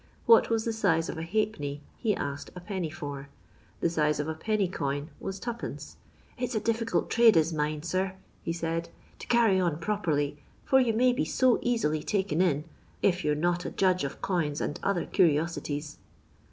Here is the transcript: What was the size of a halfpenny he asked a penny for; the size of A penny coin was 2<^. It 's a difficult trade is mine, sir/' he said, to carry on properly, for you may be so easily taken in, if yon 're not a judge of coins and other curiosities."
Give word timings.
What 0.25 0.49
was 0.49 0.65
the 0.65 0.73
size 0.73 1.09
of 1.09 1.19
a 1.19 1.21
halfpenny 1.21 1.79
he 1.99 2.15
asked 2.15 2.49
a 2.55 2.59
penny 2.59 2.89
for; 2.89 3.29
the 3.81 3.87
size 3.91 4.19
of 4.19 4.27
A 4.27 4.33
penny 4.33 4.67
coin 4.67 5.11
was 5.19 5.39
2<^. 5.39 5.95
It 6.39 6.49
's 6.49 6.55
a 6.55 6.59
difficult 6.59 7.11
trade 7.11 7.37
is 7.37 7.53
mine, 7.53 7.81
sir/' 7.83 8.13
he 8.41 8.51
said, 8.51 8.89
to 9.19 9.27
carry 9.27 9.59
on 9.59 9.77
properly, 9.77 10.39
for 10.65 10.79
you 10.79 10.93
may 10.93 11.13
be 11.13 11.23
so 11.25 11.59
easily 11.61 12.01
taken 12.01 12.41
in, 12.41 12.63
if 13.03 13.23
yon 13.23 13.35
're 13.37 13.41
not 13.41 13.63
a 13.63 13.69
judge 13.69 14.03
of 14.03 14.23
coins 14.23 14.59
and 14.59 14.79
other 14.81 15.05
curiosities." 15.05 15.99